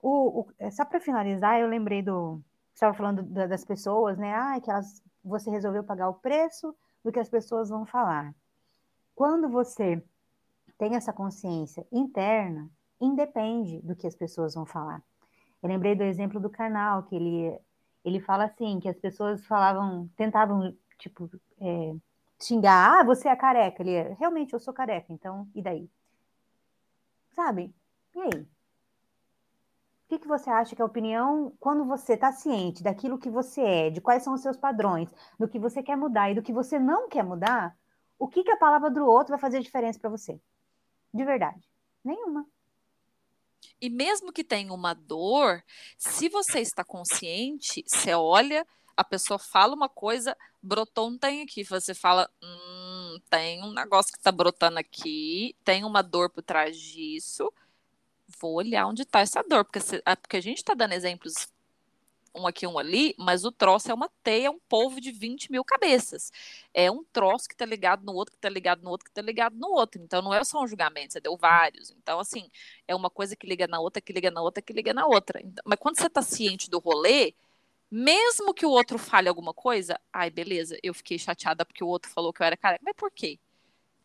[0.00, 2.40] O, o é, só para finalizar, eu lembrei do.
[2.72, 4.32] Estava falando das pessoas, né?
[4.32, 8.32] Ah, que elas, você resolveu pagar o preço do que as pessoas vão falar.
[9.12, 10.00] Quando você
[10.78, 15.02] tem essa consciência interna, independe do que as pessoas vão falar.
[15.60, 17.58] Eu lembrei do exemplo do canal, que ele,
[18.04, 21.28] ele fala assim, que as pessoas falavam, tentavam, tipo,
[21.60, 21.96] é,
[22.40, 23.82] xingar, ah, você é careca.
[23.82, 25.90] Ele, realmente, eu sou careca, então, e daí?
[27.36, 27.72] Sabe?
[28.14, 28.42] E aí?
[28.42, 33.28] O que, que você acha que é a opinião, quando você está ciente daquilo que
[33.28, 36.42] você é, de quais são os seus padrões, do que você quer mudar e do
[36.42, 37.76] que você não quer mudar,
[38.18, 40.40] o que, que a palavra do outro vai fazer diferença para você?
[41.12, 41.68] De verdade.
[42.02, 42.46] Nenhuma.
[43.80, 45.62] E mesmo que tenha uma dor,
[45.98, 51.64] se você está consciente, você olha, a pessoa fala uma coisa, brotou um tem aqui.
[51.64, 56.78] Você fala, hum, tem um negócio que está brotando aqui, tem uma dor por trás
[56.78, 57.52] disso
[58.40, 61.48] vou olhar onde está essa dor, porque, se, ah, porque a gente está dando exemplos
[62.34, 65.50] um aqui, um ali, mas o troço é uma teia, é um povo de 20
[65.50, 66.30] mil cabeças.
[66.74, 69.22] É um troço que está ligado no outro, que está ligado no outro, que está
[69.22, 70.02] ligado no outro.
[70.02, 71.92] Então, não é só um julgamento, você deu vários.
[71.92, 72.50] Então, assim,
[72.86, 75.40] é uma coisa que liga na outra, que liga na outra, que liga na outra.
[75.40, 77.32] Então, mas quando você está ciente do rolê,
[77.90, 82.10] mesmo que o outro fale alguma coisa, ai, beleza, eu fiquei chateada porque o outro
[82.10, 82.82] falou que eu era careca.
[82.84, 83.38] Mas por quê?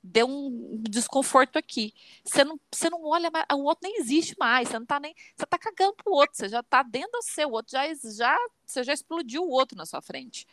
[0.04, 1.94] deu um desconforto aqui.
[2.24, 5.14] Você não, você não olha mais, o outro nem existe mais, você não tá nem,
[5.36, 8.38] você tá cagando pro outro, você já tá dentro do seu, o outro já, já,
[8.66, 10.48] você já explodiu o outro na sua frente.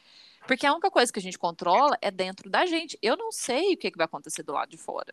[0.47, 2.99] Porque a única coisa que a gente controla é dentro da gente.
[3.03, 5.13] Eu não sei o que, que vai acontecer do lado de fora.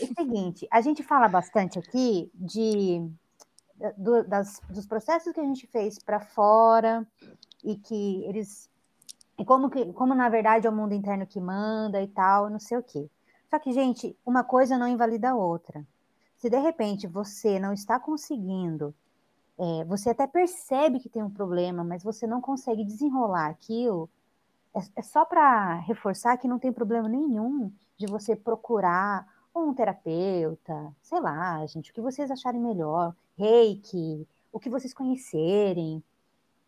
[0.00, 3.06] É o seguinte, a gente fala bastante aqui de
[3.96, 7.06] do, das, dos processos que a gente fez para fora
[7.62, 8.70] e que eles
[9.36, 12.60] e como, que, como na verdade é o mundo interno que manda e tal, não
[12.60, 13.10] sei o quê.
[13.50, 15.84] Só que, gente, uma coisa não invalida a outra.
[16.36, 18.94] Se de repente você não está conseguindo,
[19.58, 24.08] é, você até percebe que tem um problema, mas você não consegue desenrolar aquilo,
[24.74, 30.94] é, é só para reforçar que não tem problema nenhum de você procurar um terapeuta,
[31.02, 36.02] sei lá, gente, o que vocês acharem melhor, reiki, o que vocês conhecerem,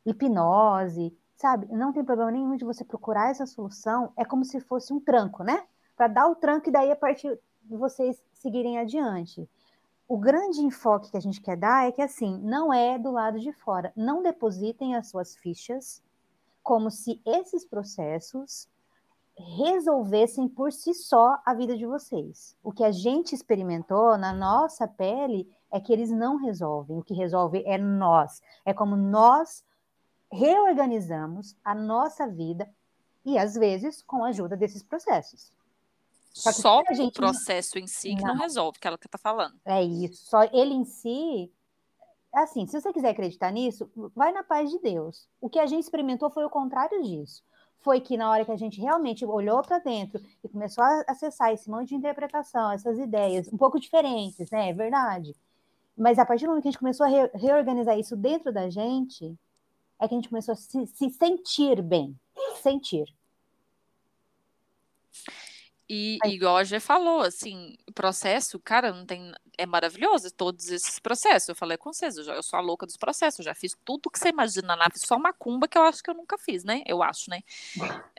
[0.04, 1.66] hipnose sabe?
[1.70, 5.44] Não tem problema nenhum de você procurar essa solução, é como se fosse um tranco,
[5.44, 5.64] né?
[5.96, 9.48] Para dar o tranco e daí a partir de vocês seguirem adiante.
[10.08, 13.38] O grande enfoque que a gente quer dar é que assim, não é do lado
[13.40, 13.92] de fora.
[13.96, 16.02] Não depositem as suas fichas
[16.62, 18.68] como se esses processos
[19.38, 22.56] resolvessem por si só a vida de vocês.
[22.62, 26.98] O que a gente experimentou na nossa pele é que eles não resolvem.
[26.98, 28.40] O que resolve é nós.
[28.64, 29.64] É como nós
[30.32, 32.68] reorganizamos a nossa vida
[33.24, 35.52] e às vezes com a ajuda desses processos.
[36.32, 39.58] Só, só o processo em si que não, não resolve, que ela que está falando.
[39.64, 40.26] É isso.
[40.26, 41.50] Só ele em si,
[42.32, 45.26] assim, se você quiser acreditar nisso, vai na paz de Deus.
[45.40, 47.42] O que a gente experimentou foi o contrário disso.
[47.86, 51.52] Foi que na hora que a gente realmente olhou para dentro e começou a acessar
[51.52, 54.70] esse monte de interpretação, essas ideias um pouco diferentes, né?
[54.70, 55.36] É verdade.
[55.96, 58.68] Mas a partir do momento que a gente começou a re reorganizar isso dentro da
[58.68, 59.38] gente,
[60.00, 62.18] é que a gente começou a se, se sentir bem.
[62.60, 63.06] Sentir.
[65.88, 69.30] E igual a Gê falou, assim, o processo, cara, não tem.
[69.58, 71.48] É maravilhoso todos esses processos.
[71.48, 73.76] Eu falei com vocês, eu, já, eu sou a louca dos processos, eu já fiz
[73.84, 76.62] tudo que você imagina na fiz só macumba que eu acho que eu nunca fiz,
[76.62, 76.82] né?
[76.86, 77.42] Eu acho, né?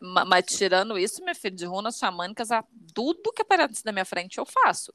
[0.02, 2.64] mas, mas, tirando isso, meu filho, de runas xamânicas, a,
[2.94, 4.94] tudo que aparece na minha frente eu faço.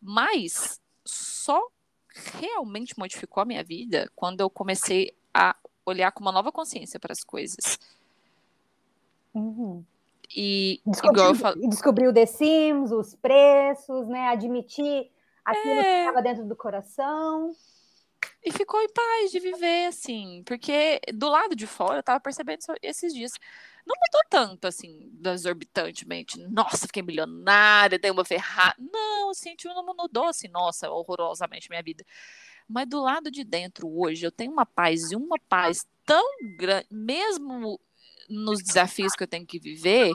[0.00, 1.60] Mas só
[2.40, 7.12] realmente modificou a minha vida quando eu comecei a olhar com uma nova consciência para
[7.12, 7.78] as coisas.
[9.34, 9.84] Uhum.
[10.34, 11.68] E eu falo...
[11.68, 14.28] descobriu The Sims, os preços, né?
[14.28, 15.10] Admitir
[15.44, 15.82] aquilo é...
[15.82, 17.54] que estava dentro do coração.
[18.42, 22.60] E ficou em paz de viver, assim, porque do lado de fora eu tava percebendo
[22.82, 23.32] esses dias.
[23.86, 26.38] Não mudou tanto, assim, exorbitantemente.
[26.48, 28.76] Nossa, fiquei milionária, dei uma ferrada.
[28.78, 32.04] Não, assim, não mudou, assim, nossa, horrorosamente minha vida.
[32.68, 36.24] Mas do lado de dentro, hoje, eu tenho uma paz e uma paz tão
[36.56, 37.80] grande, mesmo
[38.28, 40.14] nos desafios que eu tenho que viver,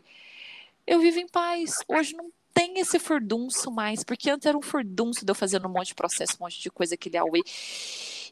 [0.85, 1.77] eu vivo em paz.
[1.87, 5.71] Hoje não tem esse furdunço mais, porque antes era um furdunço de eu fazendo um
[5.71, 7.41] monte de processo, um monte de coisa, aquele Aue.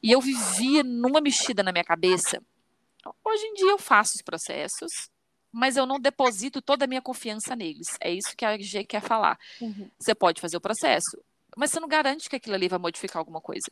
[0.04, 2.44] E eu vivia numa mexida na minha cabeça.
[3.24, 5.10] Hoje em dia eu faço os processos,
[5.50, 7.96] mas eu não deposito toda a minha confiança neles.
[8.02, 9.40] É isso que a G quer falar.
[9.62, 9.90] Uhum.
[9.98, 11.18] Você pode fazer o processo,
[11.56, 13.72] mas você não garante que aquilo ali vai modificar alguma coisa.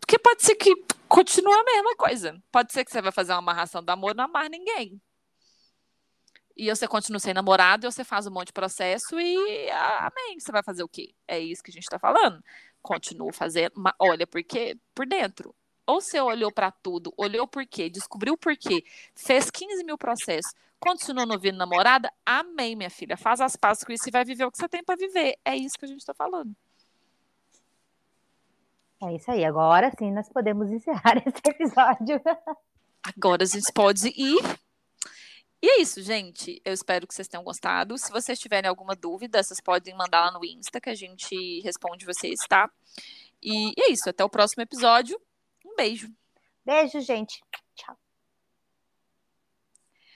[0.00, 0.74] Porque pode ser que
[1.06, 2.42] continue a mesma coisa.
[2.50, 5.00] Pode ser que você vai fazer uma amarração do amor não amar ninguém.
[6.58, 10.40] E você continua sem namorado, e você faz um monte de processo e amém.
[10.40, 11.14] Você vai fazer o quê?
[11.28, 12.42] É isso que a gente está falando.
[12.82, 13.74] Continua fazendo.
[13.96, 15.54] Olha, porque por dentro.
[15.86, 18.84] Ou você olhou para tudo, olhou por quê, descobriu por quê,
[19.14, 23.16] fez 15 mil processos, continuou não vindo namorada, amém, minha filha.
[23.16, 25.38] Faz as pazes com isso e vai viver o que você tem para viver.
[25.44, 26.54] É isso que a gente está falando.
[29.00, 29.44] É isso aí.
[29.44, 32.20] Agora sim nós podemos encerrar esse episódio.
[33.02, 34.42] Agora a gente pode ir.
[35.60, 36.60] E é isso, gente.
[36.64, 37.98] Eu espero que vocês tenham gostado.
[37.98, 42.06] Se vocês tiverem alguma dúvida, vocês podem mandar lá no Insta que a gente responde
[42.06, 42.70] vocês, tá?
[43.42, 44.08] E é isso.
[44.08, 45.20] Até o próximo episódio.
[45.66, 46.08] Um beijo.
[46.64, 47.40] Beijo, gente.